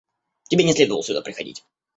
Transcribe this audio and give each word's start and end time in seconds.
Тебе 0.49 0.63
не 0.63 0.73
следовало 0.73 1.03
сюда 1.03 1.21
приходить. 1.21 1.63